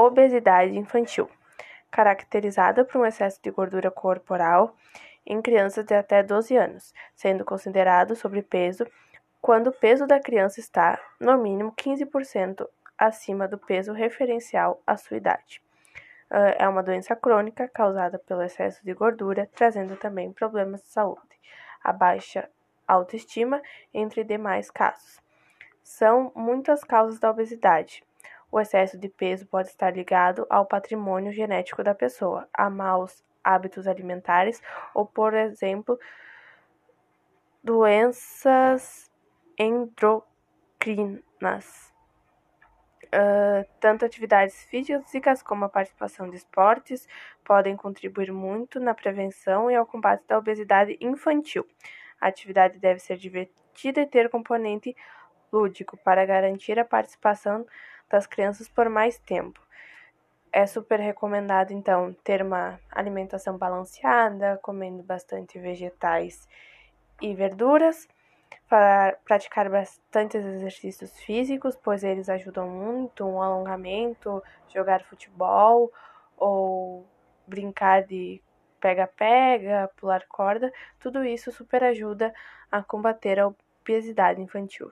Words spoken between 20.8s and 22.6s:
de saúde, a baixa